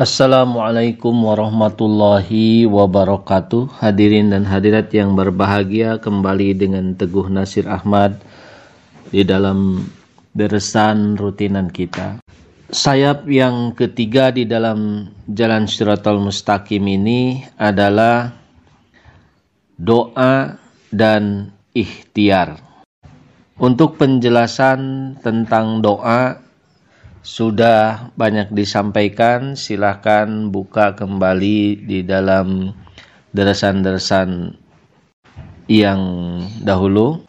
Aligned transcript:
Assalamualaikum 0.00 1.12
warahmatullahi 1.12 2.64
wabarakatuh. 2.64 3.84
Hadirin 3.84 4.32
dan 4.32 4.48
hadirat 4.48 4.88
yang 4.96 5.12
berbahagia 5.12 6.00
Kembali 6.00 6.56
dengan 6.56 6.96
Teguh 6.96 7.28
Nasir 7.28 7.68
Ahmad 7.68 8.16
Di 9.12 9.28
dalam 9.28 9.84
deresan 10.32 11.20
rutinan 11.20 11.68
kita. 11.68 12.16
Sayap 12.72 13.28
yang 13.28 13.76
ketiga 13.76 14.32
di 14.32 14.48
dalam 14.48 15.12
Jalan 15.28 15.68
Syiratul 15.68 16.24
Mustaqim 16.24 16.80
ini 16.80 17.44
Adalah 17.60 18.32
Doa 19.76 20.56
dan 20.88 21.52
ikhtiar. 21.76 22.56
Untuk 23.60 24.00
penjelasan 24.00 25.12
tentang 25.20 25.84
doa 25.84 26.40
sudah 27.20 28.08
banyak 28.16 28.48
disampaikan, 28.52 29.52
silahkan 29.52 30.48
buka 30.48 30.96
kembali 30.96 31.84
di 31.84 32.00
dalam 32.00 32.72
deresan-deresan 33.36 34.56
yang 35.68 36.00
dahulu. 36.64 37.24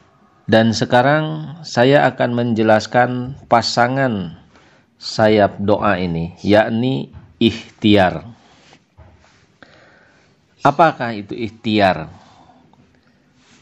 Dan 0.48 0.76
sekarang 0.76 1.56
saya 1.64 2.08
akan 2.12 2.32
menjelaskan 2.36 3.40
pasangan 3.48 4.36
sayap 5.00 5.60
doa 5.64 5.96
ini, 5.96 6.36
yakni 6.44 7.12
ikhtiar. 7.40 8.28
Apakah 10.62 11.16
itu 11.16 11.34
ikhtiar? 11.34 12.12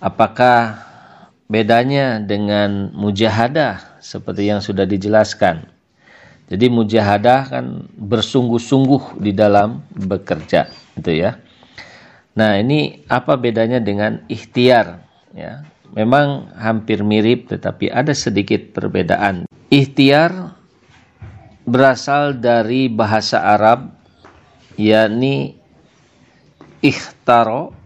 Apakah 0.01 0.81
bedanya 1.45 2.17
dengan 2.19 2.89
mujahadah 2.95 4.01
seperti 4.01 4.49
yang 4.49 4.59
sudah 4.63 4.87
dijelaskan? 4.89 5.78
Jadi 6.49 6.65
mujahadah 6.65 7.41
kan 7.53 7.65
bersungguh-sungguh 7.93 9.21
di 9.21 9.37
dalam 9.37 9.85
bekerja, 9.93 10.65
gitu 10.97 11.13
ya. 11.13 11.37
Nah, 12.33 12.57
ini 12.57 13.05
apa 13.05 13.37
bedanya 13.37 13.77
dengan 13.77 14.25
ikhtiar? 14.25 15.05
Ya, 15.37 15.61
memang 15.93 16.49
hampir 16.57 17.05
mirip 17.05 17.53
tetapi 17.53 17.93
ada 17.93 18.17
sedikit 18.17 18.73
perbedaan. 18.73 19.45
Ikhtiar 19.69 20.57
berasal 21.69 22.41
dari 22.41 22.89
bahasa 22.89 23.45
Arab 23.45 23.93
yakni 24.73 25.53
ikhtaro 26.81 27.77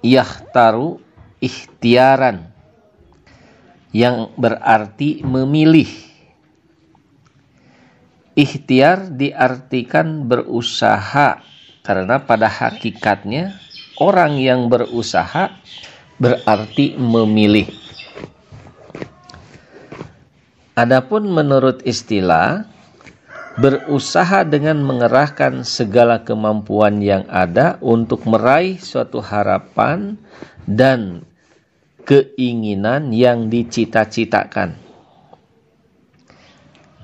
yahtaru 0.00 0.96
ikhtiaran 1.44 2.48
yang 3.92 4.32
berarti 4.40 5.20
memilih 5.20 6.03
Ikhtiar 8.34 9.14
diartikan 9.14 10.26
berusaha 10.26 11.38
karena 11.86 12.18
pada 12.18 12.50
hakikatnya 12.50 13.54
orang 14.02 14.42
yang 14.42 14.66
berusaha 14.66 15.54
berarti 16.18 16.98
memilih. 16.98 17.70
Adapun 20.74 21.30
menurut 21.30 21.86
istilah 21.86 22.66
berusaha 23.54 24.42
dengan 24.42 24.82
mengerahkan 24.82 25.62
segala 25.62 26.26
kemampuan 26.26 26.98
yang 26.98 27.22
ada 27.30 27.78
untuk 27.78 28.26
meraih 28.26 28.82
suatu 28.82 29.22
harapan 29.22 30.18
dan 30.66 31.22
keinginan 32.02 33.14
yang 33.14 33.46
dicita-citakan. 33.46 34.83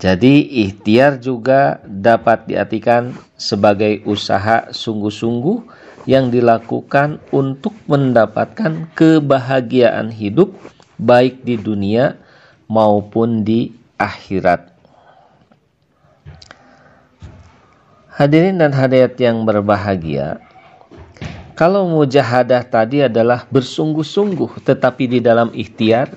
Jadi 0.01 0.65
ikhtiar 0.65 1.21
juga 1.21 1.77
dapat 1.85 2.49
diartikan 2.49 3.13
sebagai 3.37 4.01
usaha 4.09 4.73
sungguh-sungguh 4.73 5.61
yang 6.09 6.33
dilakukan 6.33 7.21
untuk 7.29 7.77
mendapatkan 7.85 8.89
kebahagiaan 8.97 10.09
hidup 10.09 10.57
baik 10.97 11.45
di 11.45 11.61
dunia 11.61 12.17
maupun 12.65 13.45
di 13.45 13.77
akhirat. 14.01 14.73
Hadirin 18.17 18.57
dan 18.57 18.73
hadirat 18.73 19.21
yang 19.21 19.45
berbahagia, 19.45 20.41
kalau 21.53 21.85
mujahadah 21.93 22.65
tadi 22.65 23.05
adalah 23.05 23.45
bersungguh-sungguh 23.53 24.65
tetapi 24.65 25.05
di 25.13 25.21
dalam 25.21 25.53
ikhtiar 25.53 26.17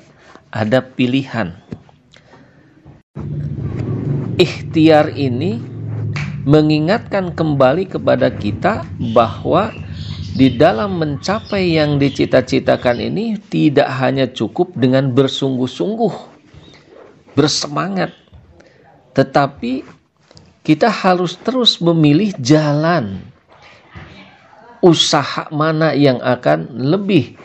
ada 0.55 0.79
pilihan 0.79 1.59
ikhtiar 4.43 5.15
ini 5.15 5.63
mengingatkan 6.43 7.31
kembali 7.31 7.87
kepada 7.87 8.27
kita 8.27 8.83
bahwa 9.15 9.71
di 10.35 10.51
dalam 10.59 10.99
mencapai 10.99 11.79
yang 11.79 11.95
dicita-citakan 11.95 12.99
ini 12.99 13.39
tidak 13.47 13.87
hanya 14.03 14.27
cukup 14.27 14.75
dengan 14.75 15.15
bersungguh-sungguh, 15.15 16.15
bersemangat, 17.37 18.11
tetapi 19.15 19.87
kita 20.65 20.91
harus 20.91 21.39
terus 21.39 21.79
memilih 21.79 22.35
jalan 22.41 23.23
usaha 24.83 25.47
mana 25.47 25.95
yang 25.95 26.19
akan 26.19 26.67
lebih 26.75 27.39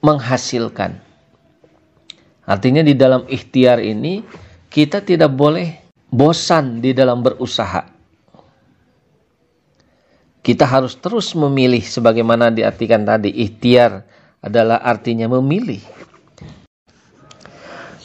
menghasilkan. 0.00 1.04
Artinya 2.46 2.86
di 2.86 2.94
dalam 2.94 3.26
ikhtiar 3.26 3.82
ini 3.82 4.22
kita 4.76 5.00
tidak 5.00 5.32
boleh 5.32 5.72
bosan 6.12 6.84
di 6.84 6.92
dalam 6.92 7.24
berusaha. 7.24 7.88
Kita 10.44 10.68
harus 10.68 11.00
terus 11.00 11.32
memilih 11.32 11.80
sebagaimana 11.80 12.52
diartikan 12.52 13.08
tadi 13.08 13.32
ikhtiar 13.32 14.04
adalah 14.44 14.84
artinya 14.84 15.32
memilih. 15.32 15.80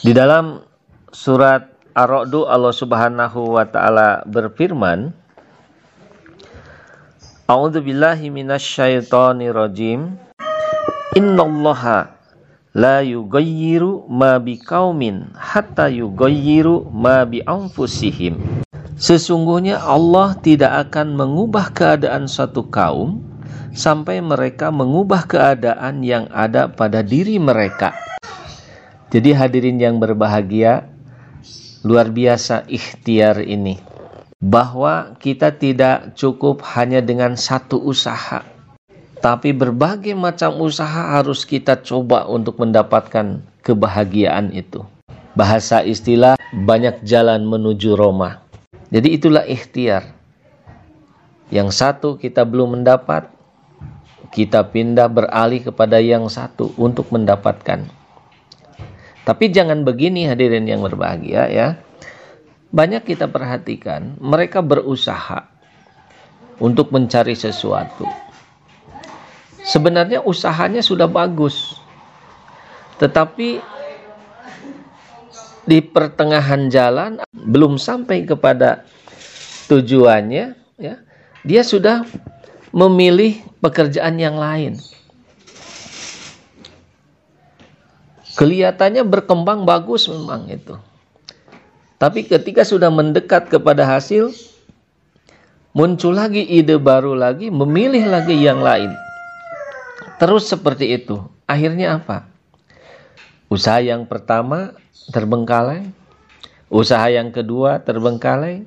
Di 0.00 0.16
dalam 0.16 0.64
surat 1.12 1.68
Ar-Ra'du 1.92 2.48
Allah 2.48 2.72
Subhanahu 2.72 3.52
wa 3.52 3.68
taala 3.68 4.24
berfirman 4.24 5.12
A'udzu 7.52 7.84
billahi 7.84 8.32
minasyaitonir 8.32 9.52
rajim 9.52 10.16
Innallaha 11.12 12.21
la 12.72 13.04
yughayyiru 13.04 14.08
ma 14.08 14.40
biqaumin 14.40 15.28
hatta 15.36 15.92
yughayyiru 15.92 16.88
ma 16.88 17.28
bi 17.28 17.44
anfusihim. 17.44 18.64
Sesungguhnya 18.96 19.76
Allah 19.76 20.32
tidak 20.40 20.88
akan 20.88 21.12
mengubah 21.12 21.68
keadaan 21.72 22.24
suatu 22.24 22.64
kaum 22.72 23.20
sampai 23.76 24.24
mereka 24.24 24.72
mengubah 24.72 25.28
keadaan 25.28 26.00
yang 26.00 26.28
ada 26.32 26.68
pada 26.68 27.04
diri 27.04 27.36
mereka. 27.36 27.92
Jadi 29.12 29.36
hadirin 29.36 29.76
yang 29.76 30.00
berbahagia, 30.00 30.88
luar 31.84 32.08
biasa 32.08 32.64
ikhtiar 32.68 33.44
ini. 33.44 33.76
Bahwa 34.42 35.14
kita 35.20 35.54
tidak 35.54 36.16
cukup 36.16 36.64
hanya 36.74 37.04
dengan 37.04 37.36
satu 37.36 37.78
usaha 37.78 38.51
tapi 39.22 39.54
berbagai 39.54 40.18
macam 40.18 40.58
usaha 40.58 41.14
harus 41.14 41.46
kita 41.46 41.78
coba 41.78 42.26
untuk 42.26 42.58
mendapatkan 42.58 43.38
kebahagiaan 43.62 44.50
itu. 44.50 44.82
Bahasa 45.38 45.86
istilah 45.86 46.34
banyak 46.50 47.06
jalan 47.06 47.46
menuju 47.46 47.94
Roma. 47.94 48.42
Jadi 48.90 49.14
itulah 49.14 49.46
ikhtiar. 49.46 50.10
Yang 51.54 51.70
satu 51.78 52.08
kita 52.18 52.42
belum 52.42 52.82
mendapat, 52.82 53.30
kita 54.34 54.66
pindah 54.74 55.06
beralih 55.06 55.70
kepada 55.70 56.02
yang 56.02 56.26
satu 56.26 56.74
untuk 56.74 57.06
mendapatkan. 57.14 57.86
Tapi 59.22 59.44
jangan 59.54 59.86
begini 59.86 60.26
hadirin 60.26 60.66
yang 60.66 60.82
berbahagia 60.82 61.46
ya. 61.46 61.78
Banyak 62.74 63.06
kita 63.06 63.30
perhatikan 63.30 64.18
mereka 64.18 64.64
berusaha 64.64 65.46
untuk 66.58 66.90
mencari 66.90 67.38
sesuatu 67.38 68.31
Sebenarnya 69.62 70.22
usahanya 70.26 70.82
sudah 70.82 71.06
bagus. 71.06 71.78
Tetapi 72.98 73.62
di 75.62 75.78
pertengahan 75.78 76.66
jalan 76.66 77.22
belum 77.30 77.78
sampai 77.78 78.26
kepada 78.26 78.82
tujuannya 79.70 80.46
ya. 80.78 80.94
Dia 81.42 81.62
sudah 81.62 82.06
memilih 82.74 83.42
pekerjaan 83.62 84.18
yang 84.18 84.38
lain. 84.38 84.78
Kelihatannya 88.32 89.04
berkembang 89.04 89.68
bagus 89.68 90.08
memang 90.08 90.48
itu. 90.48 90.74
Tapi 92.00 92.26
ketika 92.26 92.66
sudah 92.66 92.90
mendekat 92.90 93.46
kepada 93.46 93.86
hasil, 93.86 94.34
muncul 95.76 96.16
lagi 96.16 96.42
ide 96.42 96.74
baru 96.80 97.14
lagi, 97.14 97.52
memilih 97.52 98.08
lagi 98.10 98.34
yang 98.34 98.58
lain. 98.58 98.90
Terus 100.22 100.46
seperti 100.46 100.94
itu. 100.94 101.18
Akhirnya 101.50 101.98
apa? 101.98 102.30
Usaha 103.50 103.82
yang 103.82 104.06
pertama 104.06 104.78
terbengkalai, 105.10 105.90
usaha 106.70 107.10
yang 107.10 107.34
kedua 107.34 107.82
terbengkalai, 107.82 108.62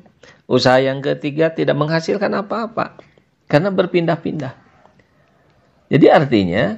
Usaha 0.45 0.77
yang 0.77 1.01
ketiga 1.01 1.49
tidak 1.49 1.73
menghasilkan 1.73 2.29
apa-apa 2.37 3.01
karena 3.49 3.73
berpindah-pindah. 3.73 4.53
Jadi 5.89 6.05
artinya 6.05 6.77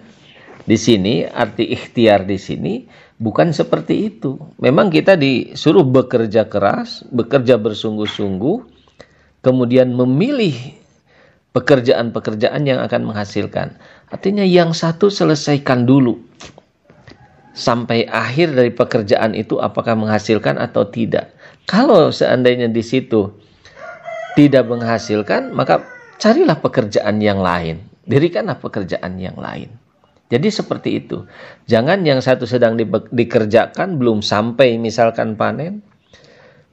di 0.64 0.78
sini 0.80 1.28
arti 1.28 1.68
ikhtiar 1.76 2.24
di 2.24 2.40
sini 2.40 2.88
bukan 3.20 3.52
seperti 3.52 4.08
itu. 4.08 4.40
Memang 4.64 4.88
kita 4.88 5.20
disuruh 5.20 5.84
bekerja 5.84 6.48
keras, 6.48 7.04
bekerja 7.12 7.60
bersungguh-sungguh, 7.60 8.58
kemudian 9.44 9.92
memilih 9.92 10.56
pekerjaan-pekerjaan 11.58 12.62
yang 12.70 12.78
akan 12.86 13.10
menghasilkan. 13.10 13.74
Artinya 14.14 14.46
yang 14.46 14.78
satu 14.78 15.10
selesaikan 15.10 15.90
dulu. 15.90 16.22
Sampai 17.58 18.06
akhir 18.06 18.54
dari 18.54 18.70
pekerjaan 18.70 19.34
itu 19.34 19.58
apakah 19.58 19.98
menghasilkan 19.98 20.62
atau 20.62 20.86
tidak. 20.86 21.34
Kalau 21.66 22.14
seandainya 22.14 22.70
di 22.70 22.86
situ 22.86 23.34
tidak 24.38 24.70
menghasilkan, 24.70 25.50
maka 25.58 25.82
carilah 26.22 26.62
pekerjaan 26.62 27.18
yang 27.18 27.42
lain. 27.42 27.82
Dirikanlah 28.06 28.62
pekerjaan 28.62 29.18
yang 29.18 29.34
lain. 29.34 29.74
Jadi 30.30 30.54
seperti 30.54 31.02
itu. 31.02 31.26
Jangan 31.66 32.06
yang 32.06 32.22
satu 32.22 32.46
sedang 32.46 32.78
di, 32.78 32.86
dikerjakan 32.86 33.98
belum 33.98 34.22
sampai 34.22 34.78
misalkan 34.78 35.34
panen, 35.34 35.82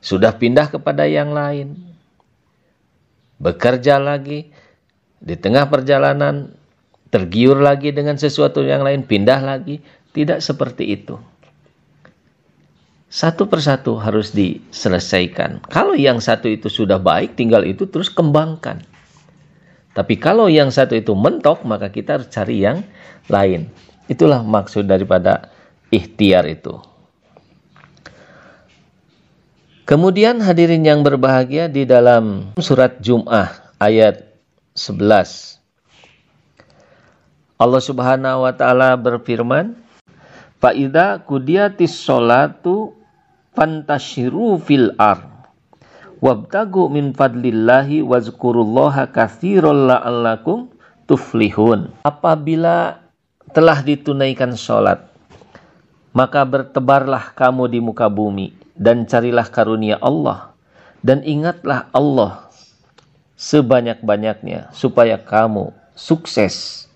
sudah 0.04 0.36
pindah 0.36 0.68
kepada 0.68 1.08
yang 1.08 1.32
lain. 1.32 1.80
Bekerja 3.40 3.96
lagi, 3.96 4.52
di 5.20 5.34
tengah 5.38 5.70
perjalanan 5.70 6.54
tergiur 7.14 7.62
lagi 7.62 7.94
dengan 7.94 8.18
sesuatu 8.18 8.64
yang 8.66 8.82
lain, 8.82 9.06
pindah 9.06 9.38
lagi. 9.38 9.78
Tidak 10.14 10.38
seperti 10.38 10.94
itu. 10.94 11.18
Satu 13.10 13.46
persatu 13.46 13.94
harus 13.98 14.34
diselesaikan. 14.34 15.62
Kalau 15.70 15.94
yang 15.94 16.18
satu 16.18 16.50
itu 16.50 16.66
sudah 16.66 16.98
baik, 16.98 17.38
tinggal 17.38 17.62
itu 17.62 17.86
terus 17.86 18.10
kembangkan. 18.10 18.82
Tapi 19.94 20.18
kalau 20.18 20.50
yang 20.50 20.74
satu 20.74 20.98
itu 20.98 21.14
mentok, 21.14 21.62
maka 21.62 21.94
kita 21.94 22.18
harus 22.18 22.26
cari 22.30 22.66
yang 22.66 22.82
lain. 23.30 23.70
Itulah 24.10 24.42
maksud 24.42 24.90
daripada 24.90 25.54
ikhtiar 25.94 26.50
itu. 26.50 26.82
Kemudian 29.86 30.42
hadirin 30.42 30.82
yang 30.82 31.06
berbahagia 31.06 31.70
di 31.70 31.86
dalam 31.86 32.50
surat 32.58 32.98
Jum'ah 32.98 33.78
ayat 33.78 34.33
11. 34.74 35.62
Allah 37.58 37.82
Subhanahu 37.82 38.44
wa 38.44 38.52
taala 38.52 38.98
berfirman, 38.98 39.78
"Fa 40.58 40.74
kudiyatis 41.22 41.94
sholatu 41.94 42.92
fantashiru 43.54 44.58
fil 44.58 44.90
ard." 44.98 45.34
wabtagu 46.24 46.88
min 46.88 47.12
fadlillahi 47.12 48.00
wazkurullaha 48.00 49.12
katsiran 49.12 49.92
la'allakum 49.92 50.72
tuflihun. 51.04 51.92
Apabila 52.00 53.04
telah 53.52 53.84
ditunaikan 53.84 54.56
sholat, 54.56 55.04
maka 56.16 56.48
bertebarlah 56.48 57.36
kamu 57.36 57.68
di 57.68 57.78
muka 57.84 58.08
bumi 58.08 58.56
dan 58.72 59.04
carilah 59.04 59.44
karunia 59.52 60.00
Allah 60.00 60.56
dan 61.04 61.20
ingatlah 61.20 61.92
Allah 61.92 62.43
sebanyak-banyaknya 63.44 64.72
supaya 64.72 65.20
kamu 65.20 65.76
sukses, 65.92 66.88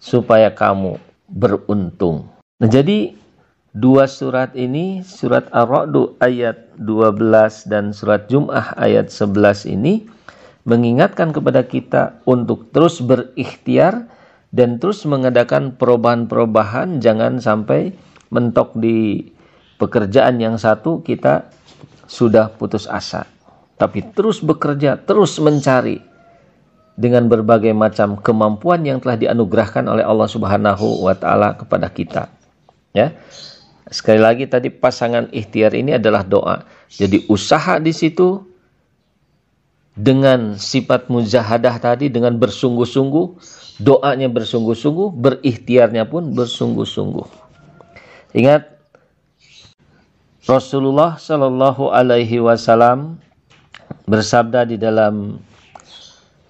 supaya 0.00 0.48
kamu 0.48 0.96
beruntung. 1.28 2.32
Nah, 2.56 2.70
jadi 2.70 3.12
Dua 3.72 4.04
surat 4.04 4.52
ini, 4.52 5.00
surat 5.00 5.48
Ar-Ra'du 5.48 6.20
ayat 6.20 6.76
12 6.76 7.72
dan 7.72 7.96
surat 7.96 8.28
Jum'ah 8.28 8.76
ayat 8.76 9.08
11 9.08 9.64
ini 9.64 10.04
mengingatkan 10.68 11.32
kepada 11.32 11.64
kita 11.64 12.20
untuk 12.28 12.68
terus 12.68 13.00
berikhtiar 13.00 14.12
dan 14.52 14.76
terus 14.76 15.08
mengadakan 15.08 15.72
perubahan-perubahan 15.80 17.00
jangan 17.00 17.40
sampai 17.40 17.96
mentok 18.28 18.76
di 18.76 19.32
pekerjaan 19.80 20.36
yang 20.36 20.60
satu 20.60 21.00
kita 21.00 21.48
sudah 22.04 22.52
putus 22.52 22.84
asa 22.84 23.24
tapi 23.82 24.06
terus 24.14 24.38
bekerja 24.38 24.94
terus 25.02 25.42
mencari 25.42 25.98
dengan 26.94 27.26
berbagai 27.26 27.74
macam 27.74 28.14
kemampuan 28.14 28.86
yang 28.86 29.02
telah 29.02 29.18
dianugerahkan 29.18 29.90
oleh 29.90 30.06
Allah 30.06 30.28
Subhanahu 30.30 31.02
wa 31.02 31.18
taala 31.18 31.58
kepada 31.58 31.90
kita 31.90 32.30
ya 32.94 33.10
Sekali 33.92 34.24
lagi 34.24 34.48
tadi 34.48 34.72
pasangan 34.72 35.28
ikhtiar 35.28 35.76
ini 35.76 36.00
adalah 36.00 36.24
doa. 36.24 36.64
Jadi 36.88 37.28
usaha 37.28 37.76
di 37.76 37.92
situ 37.92 38.40
dengan 39.92 40.56
sifat 40.56 41.12
mujahadah 41.12 41.76
tadi 41.76 42.08
dengan 42.08 42.40
bersungguh-sungguh, 42.40 43.26
doanya 43.84 44.32
bersungguh-sungguh, 44.32 45.08
berikhtiarnya 45.12 46.08
pun 46.08 46.32
bersungguh-sungguh. 46.32 47.28
Ingat 48.32 48.64
Rasulullah 50.48 51.20
Shallallahu 51.20 51.92
Alaihi 51.92 52.40
Wasallam 52.40 53.20
bersabda 54.04 54.68
di 54.68 54.76
dalam 54.76 55.38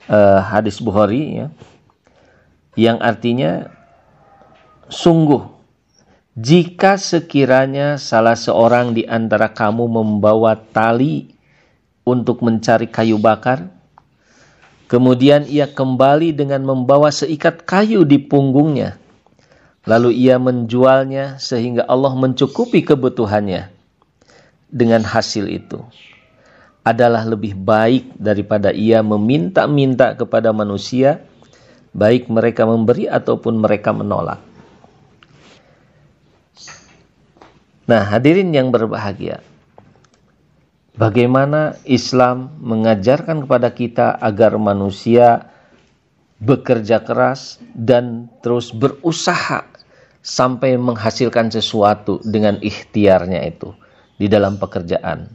uh, 0.08 0.40
hadis 0.42 0.78
Bukhari 0.82 1.44
ya, 1.44 1.46
yang 2.76 2.98
artinya 3.00 3.68
sungguh 4.88 5.52
jika 6.32 6.96
sekiranya 6.96 8.00
salah 8.00 8.32
seorang 8.32 8.96
di 8.96 9.04
antara 9.04 9.52
kamu 9.52 9.84
membawa 9.84 10.56
tali 10.56 11.28
untuk 12.08 12.40
mencari 12.40 12.88
kayu 12.88 13.20
bakar, 13.20 13.68
kemudian 14.88 15.44
ia 15.44 15.68
kembali 15.68 16.32
dengan 16.32 16.64
membawa 16.64 17.12
seikat 17.12 17.68
kayu 17.68 18.08
di 18.08 18.16
punggungnya, 18.16 18.96
lalu 19.84 20.16
ia 20.24 20.40
menjualnya 20.40 21.36
sehingga 21.36 21.84
Allah 21.84 22.16
mencukupi 22.16 22.80
kebutuhannya 22.80 23.68
dengan 24.72 25.04
hasil 25.04 25.52
itu 25.52 25.84
adalah 26.82 27.22
lebih 27.22 27.54
baik 27.54 28.18
daripada 28.18 28.74
ia 28.74 29.00
meminta-minta 29.06 30.18
kepada 30.18 30.50
manusia, 30.50 31.22
baik 31.94 32.26
mereka 32.26 32.66
memberi 32.66 33.06
ataupun 33.06 33.62
mereka 33.62 33.94
menolak. 33.94 34.42
Nah, 37.86 38.02
hadirin 38.06 38.50
yang 38.54 38.70
berbahagia. 38.70 39.42
Bagaimana 40.92 41.78
Islam 41.88 42.52
mengajarkan 42.60 43.48
kepada 43.48 43.72
kita 43.72 44.06
agar 44.20 44.60
manusia 44.60 45.48
bekerja 46.42 47.00
keras 47.00 47.62
dan 47.72 48.28
terus 48.42 48.74
berusaha 48.74 49.64
sampai 50.20 50.76
menghasilkan 50.76 51.50
sesuatu 51.50 52.22
dengan 52.22 52.58
ikhtiarnya 52.60 53.40
itu 53.46 53.72
di 54.18 54.26
dalam 54.30 54.58
pekerjaan. 54.58 55.32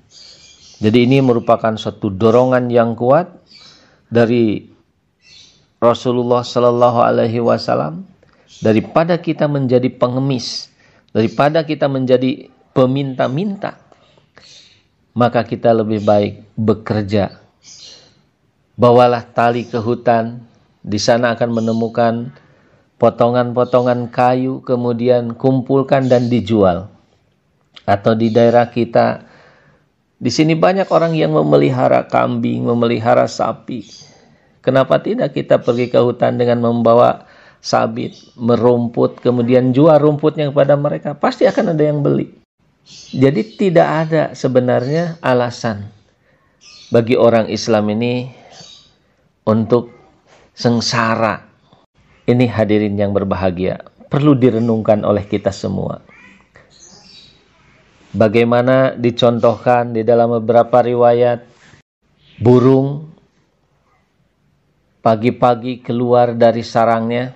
Jadi 0.78 1.10
ini 1.10 1.22
merupakan 1.22 1.74
suatu 1.74 2.14
dorongan 2.14 2.70
yang 2.70 2.94
kuat 2.94 3.34
dari 4.08 4.70
Rasulullah 5.82 6.46
Shallallahu 6.46 7.00
Alaihi 7.02 7.42
Wasallam 7.42 8.06
daripada 8.62 9.18
kita 9.18 9.50
menjadi 9.50 9.90
pengemis 9.90 10.70
Daripada 11.18 11.64
kita 11.66 11.88
menjadi 11.88 12.52
peminta-minta, 12.78 13.80
maka 15.16 15.42
kita 15.42 15.72
lebih 15.72 16.04
baik 16.04 16.46
bekerja. 16.54 17.42
Bawalah 18.78 19.26
tali 19.26 19.66
ke 19.66 19.80
hutan, 19.80 20.46
di 20.84 21.00
sana 21.00 21.34
akan 21.34 21.64
menemukan 21.64 22.30
potongan-potongan 23.02 24.14
kayu, 24.14 24.62
kemudian 24.62 25.34
kumpulkan 25.34 26.06
dan 26.06 26.30
dijual. 26.30 26.92
Atau 27.88 28.14
di 28.14 28.30
daerah 28.30 28.68
kita, 28.70 29.26
di 30.18 30.34
sini 30.34 30.58
banyak 30.58 30.90
orang 30.90 31.14
yang 31.14 31.38
memelihara 31.38 32.10
kambing, 32.10 32.66
memelihara 32.66 33.30
sapi. 33.30 33.86
Kenapa 34.66 34.98
tidak 34.98 35.38
kita 35.38 35.62
pergi 35.62 35.94
ke 35.94 36.02
hutan 36.02 36.42
dengan 36.42 36.66
membawa 36.66 37.30
sabit, 37.62 38.18
merumput, 38.34 39.22
kemudian 39.22 39.72
jual 39.72 39.96
rumputnya 40.02 40.50
kepada 40.50 40.74
mereka, 40.74 41.14
pasti 41.14 41.46
akan 41.46 41.78
ada 41.78 41.84
yang 41.86 42.02
beli. 42.02 42.34
Jadi 43.14 43.42
tidak 43.60 43.88
ada 44.08 44.24
sebenarnya 44.34 45.22
alasan 45.22 45.92
bagi 46.90 47.14
orang 47.14 47.52
Islam 47.52 47.92
ini 47.94 48.32
untuk 49.46 49.94
sengsara. 50.58 51.46
Ini 52.28 52.44
hadirin 52.52 53.00
yang 53.00 53.16
berbahagia, 53.16 53.80
perlu 54.12 54.36
direnungkan 54.36 55.06
oleh 55.08 55.24
kita 55.24 55.54
semua. 55.54 56.04
Bagaimana 58.16 58.96
dicontohkan 58.96 59.92
di 59.92 60.04
dalam 60.08 60.32
beberapa 60.40 60.80
riwayat 60.80 61.44
burung 62.40 63.10
pagi-pagi 65.04 65.84
keluar 65.84 66.36
dari 66.36 66.64
sarangnya 66.64 67.36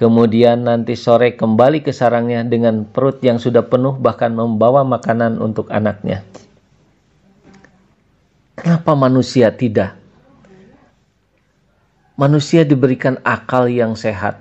Kemudian 0.00 0.64
nanti 0.64 0.96
sore 0.96 1.36
kembali 1.36 1.84
ke 1.84 1.92
sarangnya 1.92 2.40
dengan 2.48 2.88
perut 2.88 3.20
yang 3.20 3.36
sudah 3.36 3.68
penuh 3.68 4.00
bahkan 4.00 4.32
membawa 4.32 4.80
makanan 4.80 5.36
untuk 5.36 5.68
anaknya. 5.68 6.24
Kenapa 8.56 8.96
manusia 8.96 9.52
tidak? 9.52 10.00
Manusia 12.16 12.64
diberikan 12.64 13.20
akal 13.28 13.68
yang 13.68 13.92
sehat, 13.92 14.40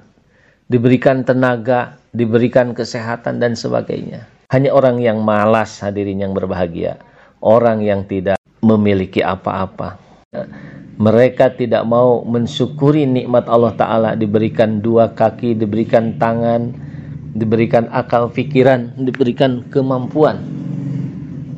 diberikan 0.71 1.27
tenaga, 1.27 1.99
diberikan 2.15 2.71
kesehatan 2.71 3.43
dan 3.43 3.59
sebagainya. 3.59 4.31
Hanya 4.49 4.73
orang 4.73 4.97
yang 4.97 5.21
malas 5.21 5.77
hadirin 5.77 6.25
yang 6.25 6.33
berbahagia, 6.33 6.97
orang 7.37 7.85
yang 7.85 8.01
tidak 8.09 8.41
memiliki 8.65 9.21
apa-apa. 9.21 10.01
Mereka 10.99 11.55
tidak 11.55 11.85
mau 11.85 12.25
mensyukuri 12.25 13.05
nikmat 13.05 13.45
Allah 13.45 13.71
Ta'ala 13.77 14.09
diberikan 14.17 14.81
dua 14.81 15.13
kaki, 15.13 15.53
diberikan 15.53 16.17
tangan, 16.17 16.73
diberikan 17.37 17.87
akal 17.93 18.27
pikiran, 18.33 18.97
diberikan 18.97 19.69
kemampuan. 19.69 20.41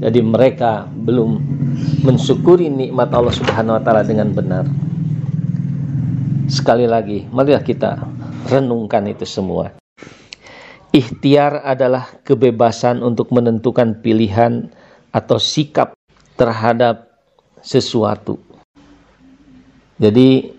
Jadi 0.01 0.19
mereka 0.25 0.89
belum 0.89 1.37
mensyukuri 2.01 2.67
nikmat 2.73 3.13
Allah 3.13 3.33
Subhanahu 3.37 3.77
wa 3.77 3.81
taala 3.85 4.01
dengan 4.01 4.33
benar. 4.33 4.65
Sekali 6.49 6.89
lagi, 6.89 7.29
marilah 7.29 7.61
kita 7.61 8.01
renungkan 8.49 9.05
itu 9.05 9.23
semua. 9.29 9.80
Ikhtiar 10.91 11.63
adalah 11.63 12.19
kebebasan 12.27 12.99
untuk 12.99 13.31
menentukan 13.31 14.03
pilihan 14.03 14.67
atau 15.15 15.39
sikap 15.39 15.95
terhadap 16.35 17.07
sesuatu 17.63 18.51
jadi 20.01 20.49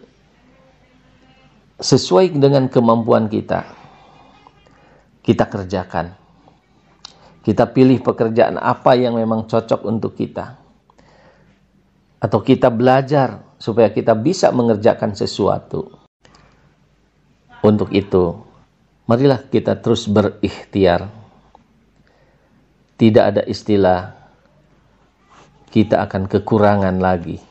sesuai 1.82 2.38
dengan 2.38 2.70
kemampuan 2.70 3.26
kita, 3.26 3.66
kita 5.26 5.50
kerjakan. 5.50 6.14
Kita 7.42 7.66
pilih 7.66 7.98
pekerjaan 8.06 8.54
apa 8.54 8.94
yang 8.94 9.18
memang 9.18 9.50
cocok 9.50 9.82
untuk 9.82 10.14
kita. 10.14 10.62
Atau 12.22 12.38
kita 12.46 12.70
belajar 12.70 13.42
supaya 13.58 13.90
kita 13.90 14.14
bisa 14.14 14.54
mengerjakan 14.54 15.10
sesuatu. 15.10 15.90
Untuk 17.66 17.90
itu, 17.90 18.46
marilah 19.06 19.42
kita 19.46 19.78
terus 19.78 20.06
berikhtiar. 20.06 21.10
Tidak 22.96 23.24
ada 23.24 23.42
istilah 23.42 24.14
kita 25.74 26.06
akan 26.06 26.30
kekurangan 26.30 27.02
lagi 27.02 27.42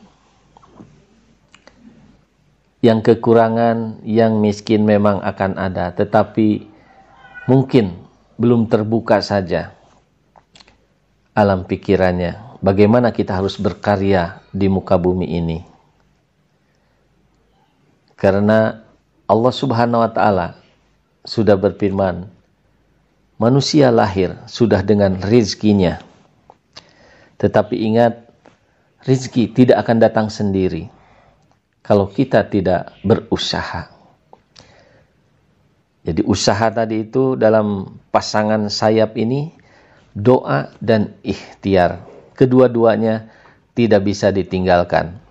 yang 2.82 2.98
kekurangan, 2.98 4.02
yang 4.02 4.42
miskin 4.42 4.82
memang 4.82 5.22
akan 5.22 5.54
ada, 5.54 5.94
tetapi 5.94 6.66
mungkin 7.46 7.94
belum 8.34 8.66
terbuka 8.66 9.22
saja 9.22 9.70
alam 11.30 11.62
pikirannya. 11.62 12.58
Bagaimana 12.58 13.14
kita 13.14 13.38
harus 13.38 13.54
berkarya 13.58 14.42
di 14.50 14.66
muka 14.66 14.98
bumi 14.98 15.30
ini? 15.30 15.58
Karena 18.18 18.82
Allah 19.26 19.54
Subhanahu 19.54 20.02
wa 20.02 20.10
taala 20.10 20.46
sudah 21.22 21.54
berfirman, 21.54 22.26
manusia 23.38 23.90
lahir 23.94 24.38
sudah 24.46 24.82
dengan 24.82 25.18
rizkinya. 25.22 26.02
Tetapi 27.38 27.74
ingat, 27.74 28.22
rizki 29.02 29.50
tidak 29.50 29.82
akan 29.82 29.98
datang 29.98 30.26
sendiri 30.30 30.86
kalau 31.82 32.06
kita 32.06 32.46
tidak 32.46 32.94
berusaha. 33.02 33.90
Jadi 36.02 36.22
usaha 36.26 36.66
tadi 36.70 37.06
itu 37.06 37.38
dalam 37.38 37.98
pasangan 38.10 38.66
sayap 38.66 39.14
ini 39.14 39.54
doa 40.14 40.74
dan 40.82 41.14
ikhtiar. 41.22 42.02
Kedua-duanya 42.34 43.30
tidak 43.78 44.10
bisa 44.10 44.34
ditinggalkan. 44.34 45.22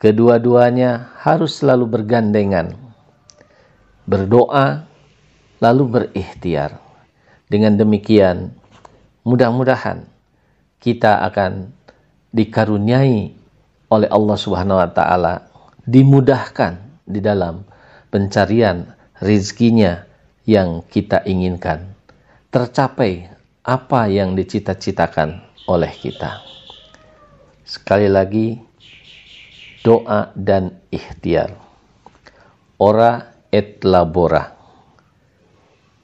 Kedua-duanya 0.00 1.12
harus 1.20 1.60
selalu 1.60 2.00
bergandengan. 2.00 2.72
Berdoa 4.08 4.89
lalu 5.60 6.10
berikhtiar. 6.10 6.80
Dengan 7.46 7.76
demikian 7.76 8.56
mudah-mudahan 9.22 10.08
kita 10.80 11.20
akan 11.28 11.70
dikaruniai 12.32 13.36
oleh 13.90 14.08
Allah 14.08 14.38
Subhanahu 14.38 14.80
wa 14.80 14.90
taala 14.90 15.34
dimudahkan 15.84 17.04
di 17.04 17.20
dalam 17.20 17.66
pencarian 18.08 18.86
rizkinya 19.20 20.06
yang 20.46 20.82
kita 20.86 21.26
inginkan. 21.26 21.92
Tercapai 22.50 23.30
apa 23.62 24.10
yang 24.10 24.34
dicita-citakan 24.34 25.42
oleh 25.68 25.92
kita. 25.94 26.42
Sekali 27.62 28.10
lagi, 28.10 28.58
doa 29.86 30.34
dan 30.34 30.74
ikhtiar. 30.90 31.54
Ora 32.80 33.30
et 33.52 33.84
labora. 33.86 34.59